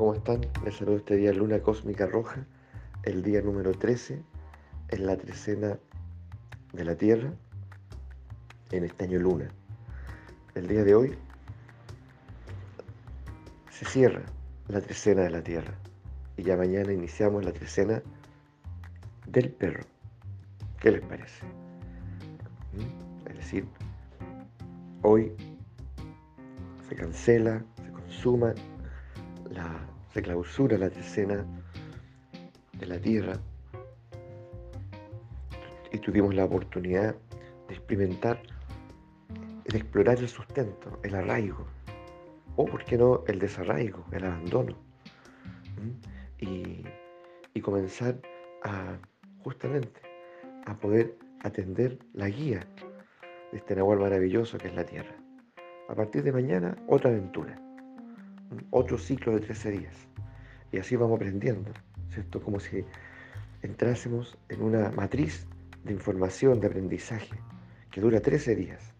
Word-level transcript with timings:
¿Cómo 0.00 0.14
están? 0.14 0.40
Les 0.64 0.76
saludo 0.76 0.96
este 0.96 1.16
día 1.16 1.30
Luna 1.30 1.60
Cósmica 1.60 2.06
Roja, 2.06 2.46
el 3.02 3.22
día 3.22 3.42
número 3.42 3.72
13, 3.72 4.22
en 4.88 5.06
la 5.06 5.14
trecena 5.18 5.78
de 6.72 6.84
la 6.86 6.94
Tierra, 6.94 7.30
en 8.70 8.84
este 8.84 9.04
año 9.04 9.18
Luna. 9.18 9.50
El 10.54 10.68
día 10.68 10.84
de 10.84 10.94
hoy 10.94 11.18
se 13.70 13.84
cierra 13.84 14.22
la 14.68 14.80
trecena 14.80 15.24
de 15.24 15.30
la 15.32 15.42
Tierra 15.42 15.74
y 16.38 16.44
ya 16.44 16.56
mañana 16.56 16.94
iniciamos 16.94 17.44
la 17.44 17.52
trecena 17.52 18.02
del 19.26 19.50
perro. 19.50 19.84
¿Qué 20.80 20.92
les 20.92 21.02
parece? 21.02 21.44
¿Mm? 22.72 23.28
Es 23.28 23.36
decir, 23.36 23.66
hoy 25.02 25.30
se 26.88 26.96
cancela, 26.96 27.62
se 27.84 27.92
consuma 27.92 28.54
la, 29.50 29.90
se 30.12 30.22
clausura 30.22 30.76
la 30.78 30.90
trecena 30.90 31.44
de 32.78 32.86
la 32.86 32.98
tierra. 32.98 33.34
Y 35.92 35.98
tuvimos 35.98 36.34
la 36.34 36.44
oportunidad 36.44 37.14
de 37.68 37.74
experimentar, 37.74 38.42
de 39.64 39.78
explorar 39.78 40.18
el 40.18 40.28
sustento, 40.28 40.98
el 41.02 41.14
arraigo, 41.14 41.66
o 42.56 42.64
por 42.64 42.84
qué 42.84 42.96
no 42.96 43.24
el 43.26 43.38
desarraigo, 43.38 44.04
el 44.12 44.24
abandono, 44.24 44.76
y, 46.38 46.84
y 47.54 47.60
comenzar 47.60 48.20
a 48.64 48.98
justamente 49.42 50.00
a 50.66 50.76
poder 50.78 51.16
atender 51.42 51.98
la 52.12 52.28
guía 52.28 52.66
de 53.50 53.58
este 53.58 53.74
Nahual 53.74 53.98
maravilloso 53.98 54.58
que 54.58 54.68
es 54.68 54.74
la 54.74 54.84
tierra. 54.84 55.14
A 55.88 55.94
partir 55.94 56.22
de 56.22 56.32
mañana, 56.32 56.76
otra 56.86 57.10
aventura, 57.10 57.58
otro 58.70 58.98
ciclo 58.98 59.32
de 59.32 59.40
13 59.40 59.70
días. 59.70 59.94
Y 60.72 60.78
así 60.78 60.96
vamos 60.96 61.16
aprendiendo, 61.16 61.70
¿cierto? 62.12 62.40
Como 62.40 62.60
si 62.60 62.84
entrásemos 63.62 64.38
en 64.48 64.62
una 64.62 64.90
matriz 64.90 65.46
de 65.84 65.92
información, 65.92 66.60
de 66.60 66.66
aprendizaje, 66.68 67.36
que 67.90 68.00
dura 68.00 68.20
13 68.20 68.54
días, 68.54 68.94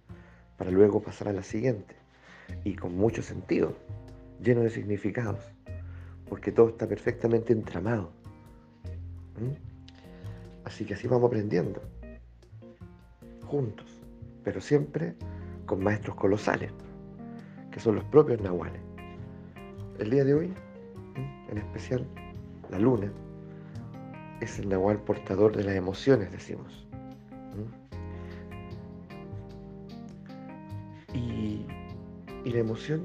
para 0.56 0.70
luego 0.70 1.00
pasar 1.00 1.28
a 1.28 1.32
la 1.32 1.42
siguiente, 1.42 1.94
y 2.64 2.74
con 2.74 2.96
mucho 2.96 3.22
sentido, 3.22 3.76
lleno 4.42 4.62
de 4.62 4.70
significados, 4.70 5.44
porque 6.28 6.52
todo 6.52 6.70
está 6.70 6.86
perfectamente 6.86 7.52
entramado. 7.52 8.12
Así 10.64 10.84
que 10.84 10.94
así 10.94 11.08
vamos 11.08 11.28
aprendiendo, 11.28 11.82
juntos, 13.46 13.86
pero 14.44 14.60
siempre 14.60 15.14
con 15.66 15.82
maestros 15.82 16.16
colosales, 16.16 16.72
que 17.70 17.80
son 17.80 17.94
los 17.94 18.04
propios 18.04 18.40
nahuales. 18.40 18.89
El 20.00 20.08
día 20.08 20.24
de 20.24 20.32
hoy, 20.32 20.54
en 21.50 21.58
especial, 21.58 22.06
la 22.70 22.78
luna, 22.78 23.12
es 24.40 24.58
el 24.58 24.70
nahual 24.70 24.98
portador 25.02 25.54
de 25.54 25.62
las 25.62 25.74
emociones, 25.74 26.32
decimos. 26.32 26.88
Y, 31.12 31.66
la 32.46 32.58
emoción 32.60 33.04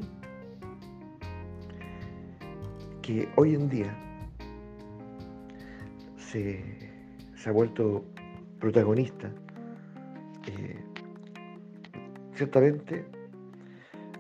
que 3.02 3.27
hoy 3.35 3.55
en 3.55 3.67
día 3.67 3.93
se, 6.15 6.63
se 7.35 7.49
ha 7.49 7.52
vuelto 7.52 8.05
protagonista 8.59 9.30
eh, 10.47 10.80
ciertamente 12.33 13.05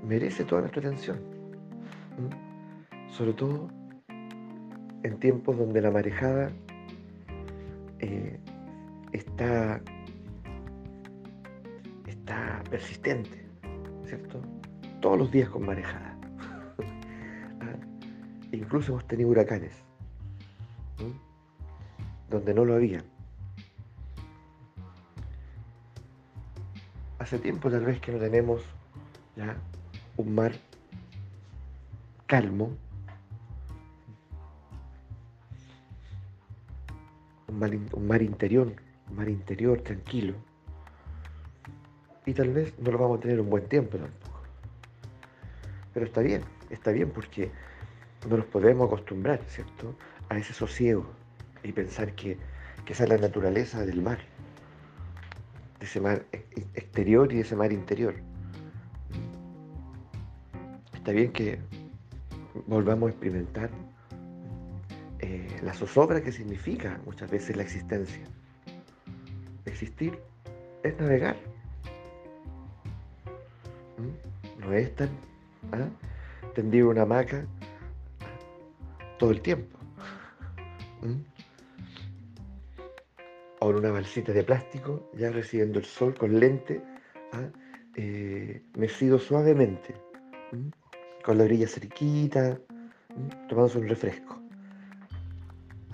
merece 0.03 0.43
toda 0.43 0.61
nuestra 0.61 0.81
atención. 0.81 1.35
Sobre 3.15 3.31
todo 3.31 3.69
en 5.03 5.17
tiempos 5.21 5.57
donde 5.57 5.79
la 5.79 5.89
marejada 5.89 6.51
eh, 7.99 8.37
está, 9.13 9.81
está 12.05 12.61
persistente, 12.69 13.47
¿cierto? 14.03 14.41
Todos 14.99 15.17
los 15.17 15.31
días 15.31 15.49
con 15.49 15.65
marejada. 15.65 16.17
Ah, 17.61 17.77
incluso 18.51 18.91
hemos 18.91 19.07
tenido 19.07 19.29
huracanes, 19.29 19.71
donde 22.29 22.53
no 22.53 22.65
lo 22.65 22.75
había. 22.75 23.01
Hace 27.19 27.39
tiempo 27.39 27.71
tal 27.71 27.85
vez 27.85 28.01
que 28.01 28.11
no 28.11 28.17
tenemos 28.17 28.61
ya 29.37 29.55
un 30.17 30.35
mar 30.35 30.51
calmo, 32.27 32.75
un 37.73 38.07
mar 38.07 38.21
interior, 38.21 38.73
un 39.09 39.15
mar 39.15 39.29
interior 39.29 39.81
tranquilo. 39.81 40.35
Y 42.25 42.33
tal 42.33 42.51
vez 42.51 42.73
no 42.79 42.91
lo 42.91 42.97
vamos 42.97 43.19
a 43.19 43.21
tener 43.21 43.39
un 43.39 43.49
buen 43.49 43.67
tiempo 43.67 43.97
tampoco. 43.97 44.41
Pero 45.93 46.05
está 46.05 46.21
bien, 46.21 46.41
está 46.69 46.91
bien 46.91 47.11
porque 47.11 47.51
no 48.29 48.37
nos 48.37 48.45
podemos 48.45 48.87
acostumbrar, 48.87 49.39
¿cierto? 49.47 49.95
A 50.29 50.37
ese 50.37 50.53
sosiego 50.53 51.05
y 51.63 51.71
pensar 51.71 52.13
que, 52.15 52.37
que 52.85 52.93
esa 52.93 53.03
es 53.03 53.09
la 53.09 53.17
naturaleza 53.17 53.85
del 53.85 54.01
mar 54.01 54.19
de 55.79 55.85
ese 55.85 56.01
mar 56.01 56.25
exterior 56.73 57.31
y 57.31 57.35
de 57.35 57.41
ese 57.41 57.55
mar 57.55 57.71
interior. 57.71 58.15
Está 60.93 61.11
bien 61.11 61.31
que 61.31 61.59
volvamos 62.67 63.07
a 63.07 63.11
experimentar 63.11 63.69
la 65.65 65.73
zozobra 65.73 66.21
que 66.21 66.31
significa 66.31 66.99
muchas 67.05 67.29
veces 67.31 67.57
la 67.57 67.63
existencia. 67.63 68.23
Existir 69.65 70.19
es 70.83 70.97
navegar. 70.99 71.35
¿Mm? 73.97 74.61
No 74.61 74.73
es 74.73 74.87
estar 74.89 75.09
¿ah? 75.71 75.89
tendido 76.53 76.89
una 76.89 77.01
hamaca 77.01 77.45
todo 79.17 79.31
el 79.31 79.41
tiempo. 79.41 79.77
¿Mm? 81.01 81.21
o 83.61 83.69
en 83.71 83.77
una 83.77 83.89
balsita 83.89 84.31
de 84.31 84.43
plástico, 84.43 85.09
ya 85.13 85.31
recibiendo 85.31 85.79
el 85.79 85.85
sol 85.85 86.13
con 86.13 86.39
lente, 86.39 86.83
¿ah? 87.31 87.47
eh, 87.95 88.61
mecido 88.75 89.17
suavemente, 89.17 89.95
con 91.23 91.37
la 91.39 91.45
orilla 91.45 91.67
cerquita, 91.67 92.59
tomándose 93.49 93.79
un 93.79 93.87
refresco. 93.87 94.44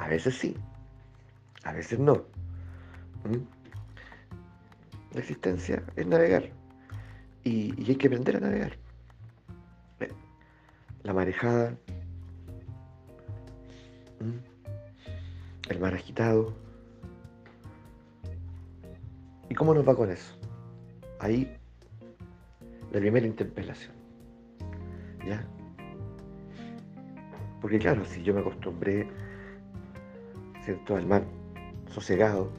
A 0.01 0.07
veces 0.07 0.35
sí, 0.35 0.57
a 1.63 1.73
veces 1.73 1.99
no. 1.99 2.23
La 5.13 5.19
existencia 5.19 5.83
es 5.95 6.07
navegar 6.07 6.49
y, 7.43 7.71
hay 7.87 7.95
que 7.95 8.07
aprender 8.07 8.37
a 8.37 8.39
navegar. 8.39 8.77
La 11.03 11.13
marejada, 11.13 11.75
el 15.69 15.79
mar 15.79 15.93
agitado, 15.93 16.55
¿Y 19.49 19.53
cómo 19.53 19.73
nos 19.73 19.85
va 19.85 19.95
con 19.95 20.09
eso? 20.09 20.33
Ahí 21.19 21.57
la 22.91 22.99
primera 23.01 23.27
interpelación. 23.27 23.91
¿Ya? 25.27 25.45
Porque 27.59 27.77
claro, 27.77 28.05
si 28.05 28.23
yo 28.23 28.33
me 28.33 28.39
acostumbré, 28.39 29.07
¿cierto?, 30.71 30.95
al 30.95 31.05
mar 31.05 31.23
sosegado, 31.87 32.49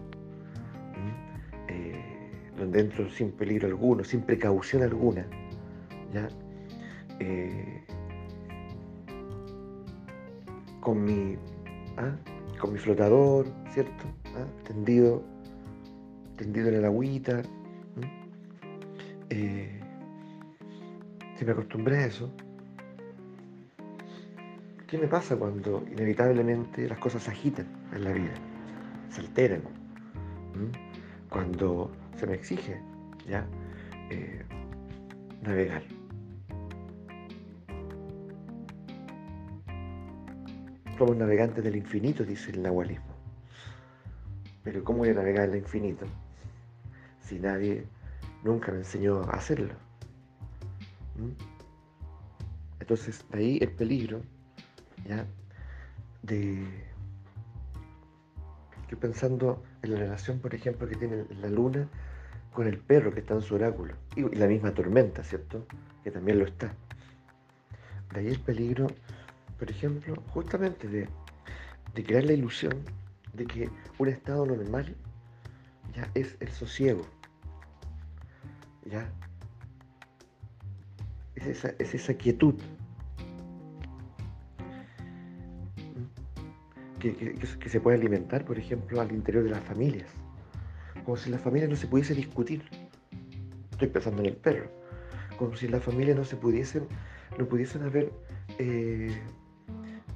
eh, 1.68 2.30
donde 2.58 2.80
entro 2.80 3.08
sin 3.08 3.32
peligro 3.32 3.68
alguno, 3.68 4.04
sin 4.04 4.20
precaución 4.20 4.82
alguna, 4.82 5.26
¿ya? 6.12 6.28
Eh, 7.20 7.84
con 10.80 11.02
mi, 11.02 11.36
¿ah? 11.96 12.14
con 12.60 12.74
mi 12.74 12.78
flotador, 12.78 13.46
¿cierto? 13.70 14.04
¿Ah? 14.36 14.46
Tendido 14.64 15.22
tendido 16.36 16.68
en 16.68 16.74
el 16.74 16.84
agüita. 16.84 17.42
Eh, 19.30 19.80
si 21.36 21.44
me 21.44 21.52
acostumbré 21.52 21.96
a 21.96 22.06
eso, 22.06 22.30
¿qué 24.92 24.98
me 24.98 25.08
pasa 25.08 25.36
cuando 25.36 25.82
inevitablemente 25.90 26.86
las 26.86 26.98
cosas 26.98 27.22
se 27.22 27.30
agitan 27.30 27.66
en 27.94 28.04
la 28.04 28.12
vida? 28.12 28.34
Se 29.08 29.22
alteran. 29.22 29.62
Cuando 31.30 31.90
se 32.14 32.26
me 32.26 32.34
exige 32.34 32.78
ya 33.26 33.46
eh, 34.10 34.44
navegar. 35.40 35.82
Somos 40.98 41.16
navegantes 41.16 41.64
del 41.64 41.76
infinito, 41.76 42.22
dice 42.22 42.50
el 42.50 42.62
nahualismo. 42.62 43.14
Pero 44.62 44.84
¿cómo 44.84 44.98
voy 44.98 45.08
a 45.08 45.14
navegar 45.14 45.44
en 45.48 45.52
el 45.52 45.60
infinito 45.60 46.04
si 47.22 47.38
nadie 47.38 47.86
nunca 48.44 48.70
me 48.70 48.78
enseñó 48.80 49.22
a 49.22 49.36
hacerlo? 49.36 49.72
Entonces, 52.78 53.24
ahí 53.32 53.56
el 53.62 53.70
peligro 53.70 54.20
¿ya? 55.06 55.26
De, 56.22 56.92
Estoy 58.92 59.08
pensando 59.08 59.62
en 59.80 59.94
la 59.94 60.00
relación, 60.00 60.38
por 60.38 60.54
ejemplo, 60.54 60.86
que 60.86 60.96
tiene 60.96 61.24
la 61.40 61.48
luna 61.48 61.88
con 62.52 62.66
el 62.66 62.76
perro 62.76 63.14
que 63.14 63.20
está 63.20 63.32
en 63.32 63.40
su 63.40 63.54
oráculo. 63.54 63.94
Y 64.16 64.22
la 64.36 64.46
misma 64.46 64.74
tormenta, 64.74 65.24
¿cierto? 65.24 65.66
Que 66.04 66.10
también 66.10 66.38
lo 66.38 66.44
está. 66.44 66.74
De 68.12 68.20
ahí 68.20 68.28
el 68.28 68.38
peligro, 68.38 68.88
por 69.58 69.70
ejemplo, 69.70 70.14
justamente 70.28 70.88
de, 70.88 71.08
de 71.94 72.04
crear 72.04 72.24
la 72.24 72.34
ilusión 72.34 72.82
de 73.32 73.46
que 73.46 73.70
un 73.96 74.08
estado 74.08 74.44
normal 74.44 74.94
ya 75.94 76.10
es 76.12 76.36
el 76.40 76.50
sosiego. 76.50 77.06
¿Ya? 78.84 79.10
Es 81.34 81.46
esa, 81.46 81.72
es 81.78 81.94
esa 81.94 82.12
quietud. 82.12 82.56
Que, 87.02 87.68
se 87.68 87.80
puede 87.80 87.96
alimentar, 87.96 88.44
por 88.44 88.56
ejemplo, 88.56 89.00
al 89.00 89.10
interior 89.10 89.42
de 89.42 89.50
las 89.50 89.64
familias. 89.64 90.08
Como 91.04 91.16
si 91.16 91.30
las 91.30 91.40
familias 91.40 91.68
no 91.68 91.74
se 91.74 91.88
pudiese 91.88 92.14
discutir. 92.14 92.62
Estoy 93.72 93.88
pensando 93.88 94.22
en 94.22 94.28
el 94.28 94.36
perro. 94.36 94.70
Como 95.36 95.56
si 95.56 95.66
en 95.66 95.72
las 95.72 95.82
familias 95.82 96.16
no 96.16 96.24
se 96.24 96.36
pudiesen, 96.36 96.86
no 97.38 97.46
pudiesen 97.46 97.82
haber 97.82 98.12
eh, 98.58 99.12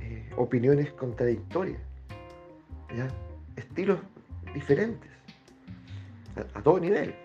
eh, 0.01 0.31
opiniones 0.37 0.93
contradictorias. 0.93 1.81
Estilos 3.57 3.99
diferentes. 4.55 5.11
A, 6.55 6.63
todo 6.63 6.79
nivel. 6.79 7.17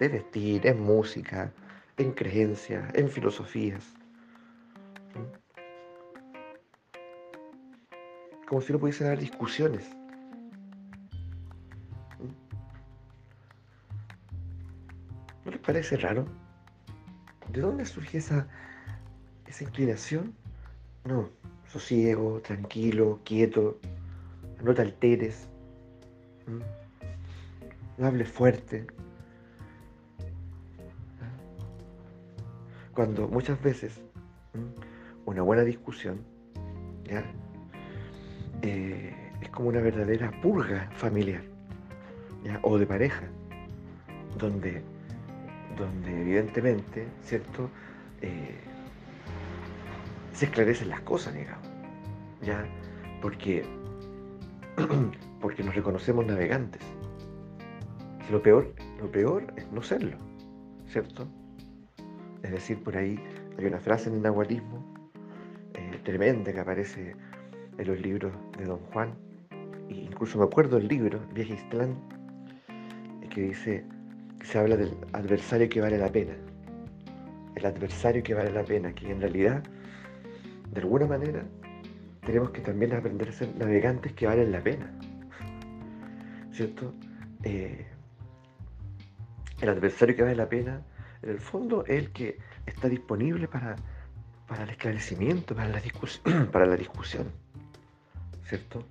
De 0.00 0.08
vestir, 0.08 0.66
en 0.66 0.82
música, 0.82 1.52
en 1.98 2.10
creencias, 2.14 2.92
en 2.94 3.08
filosofías. 3.08 3.84
Como 8.48 8.62
si 8.62 8.72
no 8.72 8.78
pudiese 8.78 9.06
haber 9.06 9.18
discusiones. 9.18 9.84
¿No 15.44 15.50
les 15.50 15.60
parece 15.60 15.96
raro? 15.98 16.24
¿De 17.52 17.60
dónde 17.60 17.84
surge 17.84 18.18
esa, 18.18 18.48
esa 19.46 19.64
inclinación? 19.64 20.34
No, 21.04 21.28
sosiego, 21.66 22.40
tranquilo, 22.40 23.20
quieto, 23.24 23.78
no 24.62 24.74
te 24.74 24.82
alteres, 24.82 25.48
no 27.96 28.06
hables 28.06 28.28
fuerte, 28.28 28.86
cuando 32.94 33.28
muchas 33.28 33.60
veces 33.62 34.00
una 35.24 35.42
buena 35.42 35.62
discusión 35.62 36.24
eh, 38.68 39.14
es 39.40 39.48
como 39.50 39.68
una 39.68 39.80
verdadera 39.80 40.30
purga 40.42 40.88
familiar 40.92 41.42
o 42.62 42.78
de 42.78 42.86
pareja, 42.86 43.24
donde, 44.38 44.82
donde 45.76 46.20
evidentemente, 46.20 47.06
¿cierto? 47.22 47.70
Eh, 48.22 48.56
se 50.32 50.46
esclarecen 50.46 50.88
las 50.88 51.00
cosas, 51.00 51.34
digamos, 51.34 51.66
¿ya? 52.42 52.64
Porque, 53.20 53.64
porque 55.40 55.62
nos 55.62 55.74
reconocemos 55.74 56.26
navegantes. 56.26 56.82
lo 58.30 58.42
peor, 58.42 58.74
lo 59.00 59.10
peor 59.10 59.52
es 59.56 59.70
no 59.72 59.82
serlo, 59.82 60.16
¿cierto? 60.86 61.26
Es 62.42 62.50
decir, 62.50 62.82
por 62.82 62.96
ahí 62.96 63.18
hay 63.58 63.64
una 63.64 63.80
frase 63.80 64.08
en 64.08 64.16
el 64.16 64.22
nahualismo 64.22 64.84
eh, 65.74 66.00
tremenda 66.04 66.52
que 66.52 66.60
aparece 66.60 67.16
en 67.78 67.86
los 67.86 68.00
libros 68.00 68.32
de 68.58 68.64
Don 68.64 68.78
Juan, 68.92 69.14
e 69.88 69.94
incluso 69.94 70.38
me 70.38 70.44
acuerdo 70.44 70.78
del 70.78 70.88
libro, 70.88 71.20
Viaje 71.32 71.54
Istlán, 71.54 71.96
que 73.30 73.42
dice 73.42 73.84
que 74.38 74.46
se 74.46 74.58
habla 74.58 74.76
del 74.76 74.96
adversario 75.12 75.68
que 75.68 75.80
vale 75.80 75.98
la 75.98 76.10
pena. 76.10 76.34
El 77.54 77.66
adversario 77.66 78.22
que 78.22 78.34
vale 78.34 78.52
la 78.52 78.64
pena, 78.64 78.92
que 78.92 79.10
en 79.10 79.20
realidad, 79.20 79.62
de 80.72 80.80
alguna 80.80 81.06
manera, 81.06 81.44
tenemos 82.24 82.50
que 82.50 82.60
también 82.60 82.92
aprender 82.92 83.28
a 83.28 83.32
ser 83.32 83.54
navegantes 83.56 84.12
que 84.12 84.26
valen 84.26 84.52
la 84.52 84.60
pena. 84.60 84.92
¿Cierto? 86.52 86.92
Eh, 87.44 87.86
el 89.60 89.68
adversario 89.68 90.14
que 90.14 90.22
vale 90.22 90.36
la 90.36 90.48
pena 90.48 90.82
en 91.22 91.30
el 91.30 91.38
fondo 91.38 91.84
es 91.86 91.98
el 91.98 92.12
que 92.12 92.38
está 92.66 92.88
disponible 92.88 93.48
para, 93.48 93.76
para 94.46 94.64
el 94.64 94.70
esclarecimiento, 94.70 95.54
para 95.54 95.68
la, 95.68 95.80
discusión, 95.80 96.48
para 96.52 96.66
la 96.66 96.76
discusión, 96.76 97.30
¿cierto? 98.48 98.84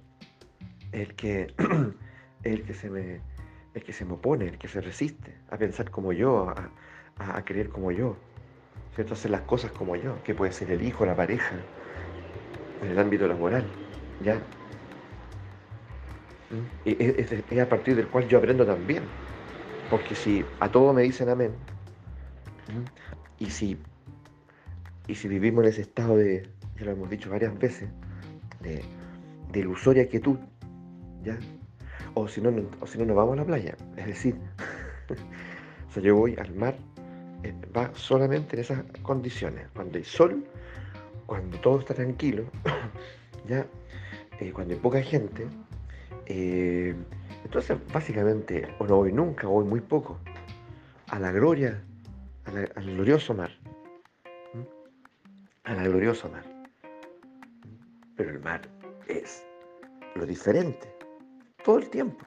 El 0.92 1.15
que, 1.15 1.54
el 2.44 2.63
que 2.63 2.74
se 2.74 2.89
me 2.89 3.21
el 3.74 3.83
que 3.83 3.94
se 3.94 4.06
me 4.06 4.13
opone, 4.13 4.48
el 4.48 4.57
que 4.57 4.68
se 4.68 4.81
resiste 4.81 5.36
a 5.51 5.57
pensar 5.57 5.92
como 5.92 6.12
yo, 6.12 6.51
a, 7.19 7.45
creer 7.45 7.69
como 7.69 7.92
yo, 7.92 8.18
¿cierto? 8.95 9.13
hacer 9.13 9.30
las 9.30 9.42
cosas 9.42 9.71
como 9.71 9.95
yo, 9.95 10.15
que 10.24 10.33
puede 10.33 10.51
ser 10.51 10.71
el 10.71 10.81
hijo, 10.81 11.06
la 11.06 11.15
pareja, 11.15 11.56
en 12.81 12.89
el 12.89 12.98
ámbito 12.98 13.27
laboral, 13.27 13.63
¿ya? 14.24 14.36
¿Mm? 16.50 16.89
Y 16.89 17.21
es, 17.21 17.59
a 17.59 17.69
partir 17.69 17.95
del 17.95 18.07
cual 18.07 18.27
yo 18.27 18.39
aprendo 18.39 18.65
también, 18.65 19.04
porque 19.92 20.15
si 20.15 20.44
a 20.59 20.71
todo 20.71 20.92
me 20.92 21.04
dicen 21.04 21.30
amén, 21.30 21.51
y 23.38 23.51
si, 23.51 23.77
y 25.07 25.13
si 25.13 25.27
vivimos 25.27 25.65
en 25.65 25.69
ese 25.69 25.81
estado 25.81 26.18
de, 26.18 26.50
ya 26.80 26.86
lo 26.86 26.94
hemos 26.94 27.12
dicho 27.12 27.30
varias 27.30 27.56
veces, 27.59 27.89
de, 28.62 28.81
ilusoria 29.53 30.07
quietud, 30.07 30.38
¿ya? 31.23 31.38
O 32.13 32.27
si, 32.27 32.41
no, 32.41 32.51
o 32.79 32.88
si 32.88 32.97
no 32.97 33.13
vamos 33.13 33.33
a 33.33 33.38
la 33.38 33.45
playa, 33.45 33.75
es 33.95 34.07
decir, 34.07 34.35
yo 36.01 36.15
voy 36.15 36.35
al 36.38 36.53
mar, 36.53 36.75
eh, 37.44 37.53
va 37.75 37.91
solamente 37.94 38.55
en 38.55 38.61
esas 38.61 38.83
condiciones, 39.01 39.67
cuando 39.73 39.97
hay 39.97 40.03
sol, 40.03 40.45
cuando 41.25 41.59
todo 41.59 41.79
está 41.79 41.94
tranquilo, 41.94 42.45
¿ya? 43.47 43.65
Eh, 44.39 44.51
cuando 44.53 44.73
hay 44.73 44.79
poca 44.79 45.01
gente, 45.01 45.47
eh, 46.25 46.95
entonces 47.44 47.77
básicamente 47.94 48.67
o 48.79 48.85
no 48.85 48.97
voy 48.97 49.11
nunca 49.11 49.47
o 49.47 49.51
voy 49.51 49.65
muy 49.65 49.81
poco 49.81 50.19
a 51.07 51.19
la 51.19 51.31
gloria 51.31 51.81
al 52.75 52.85
glorioso 52.85 53.33
mar. 53.33 53.51
A 55.63 55.73
la 55.73 55.83
glorioso 55.83 56.30
mar. 56.30 56.44
Pero 58.16 58.31
el 58.31 58.39
mar 58.39 58.61
es 59.07 59.45
lo 60.16 60.26
diferente. 60.26 60.94
Todo 61.64 61.80
el 61.80 61.90
tiempo. 61.90 62.26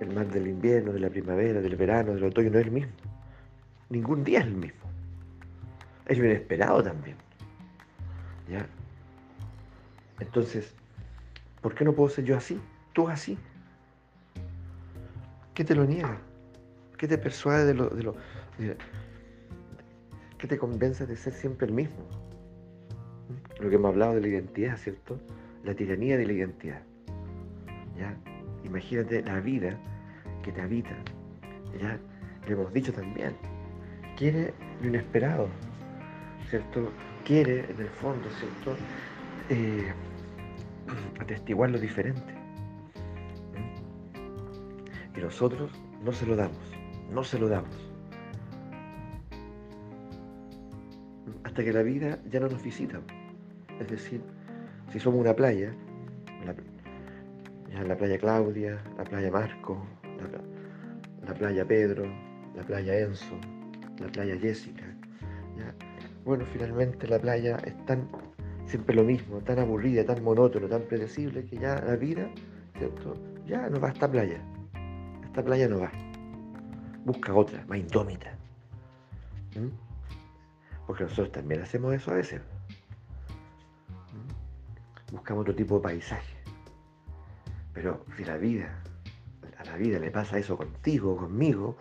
El 0.00 0.14
mar 0.14 0.28
del 0.28 0.48
invierno, 0.48 0.92
de 0.92 1.00
la 1.00 1.10
primavera, 1.10 1.60
del 1.60 1.76
verano, 1.76 2.14
del 2.14 2.24
otoño 2.24 2.50
no 2.50 2.58
es 2.58 2.66
el 2.66 2.72
mismo. 2.72 2.92
Ningún 3.88 4.24
día 4.24 4.40
es 4.40 4.46
el 4.46 4.54
mismo. 4.54 4.80
Es 6.06 6.18
lo 6.18 6.24
inesperado 6.24 6.82
también. 6.82 7.16
¿Ya? 8.50 8.66
Entonces, 10.18 10.74
¿por 11.60 11.74
qué 11.74 11.84
no 11.84 11.92
puedo 11.92 12.10
ser 12.10 12.24
yo 12.24 12.36
así? 12.36 12.60
Tú 12.92 13.08
así. 13.08 13.38
¿Qué 15.54 15.64
te 15.64 15.74
lo 15.74 15.84
niega? 15.84 16.18
¿Qué 16.96 17.06
te 17.06 17.18
persuade 17.18 17.66
de 17.66 17.74
lo, 17.74 17.88
de 17.88 18.02
lo, 18.02 18.16
¿Qué 20.38 20.46
te 20.46 20.58
convence 20.58 21.06
de 21.06 21.16
ser 21.16 21.32
siempre 21.32 21.66
el 21.66 21.72
mismo? 21.72 22.08
Lo 23.60 23.68
que 23.68 23.76
hemos 23.76 23.90
hablado 23.90 24.14
de 24.14 24.20
la 24.20 24.28
identidad, 24.28 24.76
¿cierto? 24.76 25.20
La 25.64 25.74
tiranía 25.74 26.16
de 26.16 26.26
la 26.26 26.32
identidad. 26.32 26.82
¿Ya? 27.96 28.16
Imagínate 28.64 29.22
la 29.22 29.40
vida 29.40 29.78
que 30.42 30.52
te 30.52 30.60
habita. 30.60 30.96
¿Ya? 31.80 31.98
Lo 32.46 32.54
hemos 32.54 32.72
dicho 32.72 32.92
también. 32.92 33.34
Quiere 34.16 34.52
lo 34.80 34.88
inesperado, 34.88 35.48
¿cierto? 36.48 36.92
Quiere, 37.24 37.70
en 37.70 37.80
el 37.80 37.88
fondo, 37.88 38.28
¿cierto? 38.30 38.76
Eh, 39.48 39.92
atestiguar 41.20 41.70
lo 41.70 41.78
diferente. 41.78 42.34
Y 45.16 45.20
nosotros 45.20 45.70
no 46.04 46.12
se 46.12 46.26
lo 46.26 46.36
damos, 46.36 46.72
no 47.10 47.22
se 47.22 47.38
lo 47.38 47.48
damos. 47.48 47.92
hasta 51.52 51.64
que 51.64 51.72
la 51.74 51.82
vida 51.82 52.18
ya 52.30 52.40
no 52.40 52.48
nos 52.48 52.62
visita. 52.62 52.98
Es 53.78 53.86
decir, 53.88 54.22
si 54.92 55.00
somos 55.00 55.20
una 55.20 55.34
playa, 55.34 55.74
la, 56.44 57.82
la 57.82 57.96
playa 57.96 58.18
Claudia, 58.18 58.82
la 58.96 59.04
playa 59.04 59.30
Marco, 59.30 59.86
la, 61.26 61.34
playa 61.34 61.64
Pedro, 61.64 62.04
la 62.54 62.62
playa 62.62 62.98
Enzo, 62.98 63.38
la 63.98 64.08
playa 64.08 64.36
Jessica, 64.38 64.84
bueno, 66.24 66.44
finalmente 66.52 67.08
la 67.08 67.18
playa 67.18 67.56
es 67.64 67.74
tan, 67.86 68.08
siempre 68.66 68.94
lo 68.94 69.02
mismo, 69.02 69.38
tan 69.40 69.58
aburrida, 69.58 70.04
tan 70.04 70.22
monótono, 70.22 70.68
tan 70.68 70.82
predecible, 70.82 71.44
que 71.44 71.58
ya 71.58 71.80
la 71.80 71.96
vida, 71.96 72.30
¿cierto? 72.78 73.16
Ya 73.46 73.68
no 73.68 73.80
va 73.80 73.88
a 73.88 73.92
esta 73.92 74.08
playa. 74.08 74.40
Esta 75.24 75.42
playa 75.42 75.68
no 75.68 75.80
va. 75.80 75.90
Busca 77.04 77.34
otra, 77.34 77.64
más 77.66 77.78
indómita. 77.78 78.36
¿Mm? 79.56 79.68
Porque 80.86 81.04
nosotros 81.04 81.32
también 81.32 81.62
hacemos 81.62 81.92
eso 81.92 82.12
a 82.12 82.14
veces. 82.14 82.40
Buscamos 85.12 85.42
otro 85.42 85.54
tipo 85.54 85.76
de 85.76 85.82
paisaje. 85.82 86.36
Pero 87.74 88.04
si 88.16 88.24
la 88.24 88.38
vida, 88.38 88.82
a 89.58 89.64
la 89.64 89.76
vida 89.76 89.98
le 89.98 90.10
pasa 90.10 90.38
eso 90.38 90.56
contigo, 90.56 91.16
conmigo, 91.16 91.76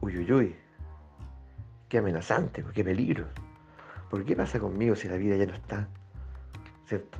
uy, 0.00 0.16
uy, 0.16 0.32
uy, 0.32 0.56
qué 1.88 1.98
amenazante, 1.98 2.64
qué 2.74 2.82
peligro. 2.82 3.26
¿Por 4.10 4.24
qué 4.24 4.34
pasa 4.34 4.58
conmigo 4.58 4.96
si 4.96 5.08
la 5.08 5.16
vida 5.16 5.36
ya 5.36 5.46
no 5.46 5.54
está? 5.54 5.88
¿Cierto? 6.86 7.18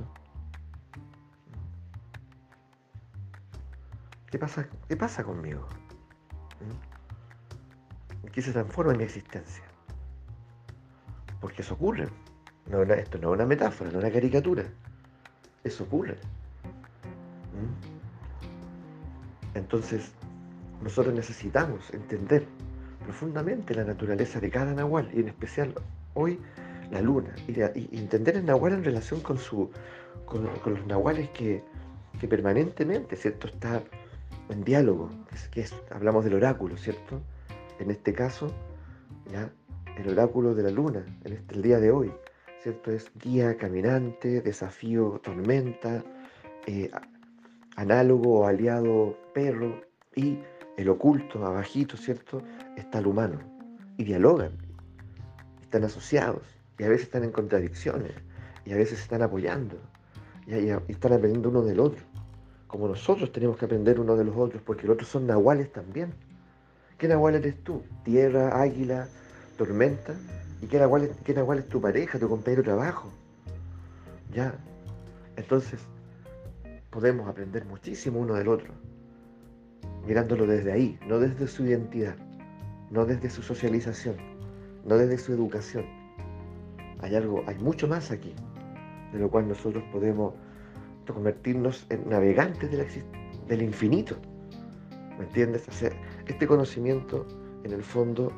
¿Qué 4.31 4.39
pasa, 4.39 4.67
qué 4.87 4.97
pasa 4.97 5.23
conmigo? 5.23 5.67
¿Mm? 6.59 8.25
¿En 8.25 8.31
qué 8.31 8.41
se 8.41 8.51
transforma 8.51 8.93
mi 8.93 9.03
existencia? 9.03 9.63
Porque 11.39 11.61
eso 11.61 11.75
ocurre. 11.75 12.09
No, 12.67 12.81
esto 12.81 13.17
no 13.19 13.29
es 13.29 13.35
una 13.35 13.45
metáfora, 13.45 13.91
no 13.91 13.99
es 13.99 14.03
una 14.03 14.13
caricatura. 14.13 14.63
Eso 15.63 15.83
ocurre. 15.83 16.17
Entonces, 19.53 20.11
nosotros 20.81 21.13
necesitamos 21.13 21.93
entender 21.93 22.45
profundamente 23.03 23.73
la 23.73 23.83
naturaleza 23.83 24.39
de 24.39 24.49
cada 24.49 24.73
nahual 24.73 25.09
y 25.13 25.21
en 25.21 25.27
especial 25.29 25.73
hoy 26.13 26.39
la 26.91 27.01
luna 27.01 27.33
y, 27.47 27.97
entender 27.97 28.37
el 28.37 28.45
nahual 28.45 28.73
en 28.73 28.83
relación 28.83 29.19
con, 29.21 29.37
su, 29.37 29.69
con, 30.25 30.43
los 30.43 30.85
nahuales 30.87 31.29
que, 31.29 31.63
permanentemente 32.29 33.15
¿cierto? 33.15 33.47
está 33.47 33.81
en 34.49 34.63
diálogo, 34.63 35.09
que 35.51 35.65
hablamos 35.91 36.23
del 36.23 36.35
oráculo, 36.35 36.77
¿cierto? 36.77 37.21
En 37.79 37.91
este 37.91 38.13
caso, 38.13 38.51
ya 39.31 39.51
el 39.97 40.09
oráculo 40.09 40.55
de 40.55 40.63
la 40.63 40.71
luna, 40.71 41.05
en 41.23 41.33
este, 41.33 41.55
el 41.55 41.61
día 41.61 41.79
de 41.79 41.91
hoy, 41.91 42.11
¿cierto? 42.61 42.91
Es 42.91 43.11
guía 43.15 43.57
caminante, 43.57 44.41
desafío 44.41 45.19
tormenta, 45.23 46.03
eh, 46.67 46.89
análogo 47.75 48.45
aliado 48.45 49.17
perro 49.33 49.81
y 50.15 50.39
el 50.77 50.89
oculto, 50.89 51.45
abajito, 51.45 51.97
¿cierto? 51.97 52.41
Está 52.77 52.99
el 52.99 53.07
humano. 53.07 53.39
Y 53.97 54.03
dialogan, 54.03 54.51
están 55.61 55.83
asociados, 55.83 56.43
y 56.77 56.83
a 56.83 56.89
veces 56.89 57.07
están 57.07 57.23
en 57.23 57.31
contradicciones, 57.31 58.13
y 58.65 58.71
a 58.71 58.77
veces 58.77 58.99
están 58.99 59.21
apoyando, 59.21 59.77
y, 60.47 60.55
y 60.55 60.69
están 60.87 61.13
aprendiendo 61.13 61.49
uno 61.49 61.61
del 61.61 61.79
otro. 61.79 62.03
Como 62.67 62.87
nosotros 62.87 63.31
tenemos 63.31 63.57
que 63.57 63.65
aprender 63.65 63.99
uno 63.99 64.15
de 64.15 64.23
los 64.23 64.37
otros, 64.37 64.61
porque 64.61 64.87
los 64.87 64.93
otros 64.93 65.09
son 65.09 65.27
nahuales 65.27 65.71
también. 65.71 66.13
¿Qué 66.97 67.07
nahual 67.07 67.35
eres 67.35 67.63
tú? 67.63 67.81
Tierra, 68.03 68.61
águila, 68.61 69.07
tormenta. 69.57 70.13
¿Y 70.61 70.75
nahual, 70.75 71.11
qué 71.23 71.33
nahual 71.33 71.59
es 71.59 71.67
tu 71.67 71.79
pareja, 71.79 72.19
tu 72.19 72.27
compañero 72.27 72.61
de 72.61 72.67
trabajo? 72.67 73.09
Ya. 74.33 74.53
Entonces, 75.37 75.79
podemos 76.89 77.27
aprender 77.29 77.65
muchísimo 77.65 78.19
uno 78.19 78.33
del 78.33 78.49
otro, 78.49 78.73
mirándolo 80.05 80.45
desde 80.45 80.71
ahí, 80.71 80.99
no 81.07 81.19
desde 81.19 81.47
su 81.47 81.63
identidad, 81.63 82.15
no 82.91 83.05
desde 83.05 83.29
su 83.29 83.41
socialización, 83.41 84.17
no 84.85 84.97
desde 84.97 85.17
su 85.17 85.33
educación. 85.33 85.85
Hay 86.99 87.15
algo, 87.15 87.43
hay 87.47 87.57
mucho 87.59 87.87
más 87.87 88.11
aquí, 88.11 88.33
de 89.13 89.19
lo 89.19 89.29
cual 89.29 89.47
nosotros 89.47 89.83
podemos 89.93 90.33
convertirnos 91.07 91.85
en 91.89 92.09
navegantes 92.09 92.69
del 93.47 93.61
infinito. 93.61 94.17
¿Me 95.17 95.25
entiendes? 95.25 95.67
Este 96.27 96.47
conocimiento, 96.47 97.25
en 97.63 97.71
el 97.71 97.83
fondo, 97.83 98.31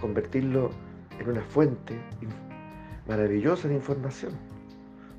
convertirlo 0.00 0.70
en 1.18 1.28
una 1.28 1.42
fuente 1.42 1.94
maravillosa 3.06 3.68
de 3.68 3.74
información 3.74 4.32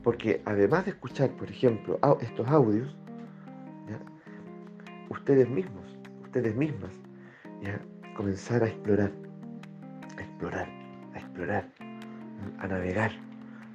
porque 0.03 0.41
además 0.45 0.85
de 0.85 0.91
escuchar, 0.91 1.31
por 1.31 1.49
ejemplo, 1.49 1.97
estos 2.21 2.47
audios, 2.47 2.95
ustedes 5.09 5.49
mismos, 5.49 5.97
ustedes 6.23 6.55
mismas, 6.55 6.91
comenzar 8.17 8.63
a 8.63 8.67
explorar, 8.67 9.11
a 10.17 10.21
explorar, 10.21 10.67
a 11.13 11.19
explorar, 11.19 11.69
a 12.59 12.67
navegar. 12.67 13.11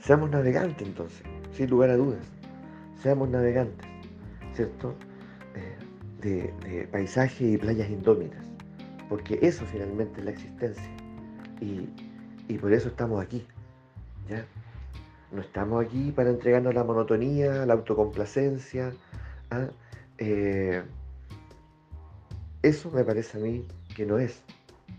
Seamos 0.01 0.31
navegantes 0.31 0.87
entonces, 0.87 1.23
sin 1.53 1.71
lugar 1.71 1.91
a 1.91 1.97
dudas. 1.97 2.31
Seamos 3.03 3.31
navegantes, 3.31 3.89
¿cierto? 4.53 4.95
Eh, 5.55 5.77
de, 6.21 6.55
de 6.69 6.89
paisajes 6.89 7.41
y 7.41 7.57
playas 7.57 7.89
indómitas. 7.89 8.45
Porque 9.09 9.39
eso 9.41 9.65
finalmente 9.65 10.21
es 10.21 10.25
la 10.27 10.33
existencia. 10.33 10.91
Y, 11.61 11.89
y 12.49 12.59
por 12.59 12.73
eso 12.73 12.89
estamos 12.89 13.23
aquí. 13.23 13.47
¿ya? 14.29 14.45
No 15.31 15.43
estamos 15.43 15.85
aquí 15.85 16.11
para 16.11 16.31
entregarnos 16.31 16.75
la 16.75 16.85
monotonía, 16.85 17.67
la 17.67 17.75
autocomplacencia. 17.75 18.93
¿ah? 19.51 19.69
Eh, 20.17 20.83
eso 22.63 22.91
me 22.91 23.05
parece 23.05 23.39
a 23.39 23.41
mí 23.41 23.67
que 23.95 24.05
no 24.05 24.19
es, 24.19 24.43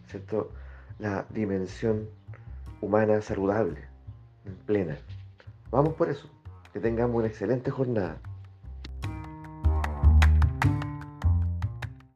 ¿cierto? 0.08 0.52
La 1.00 1.26
dimensión 1.30 2.08
humana 2.82 3.22
saludable, 3.22 3.82
plena. 4.66 4.98
Vamos 5.72 5.94
por 5.96 6.10
eso. 6.10 6.30
Que 6.74 6.80
tengamos 6.80 7.16
una 7.18 7.28
excelente 7.28 7.72
jornada. 7.72 8.22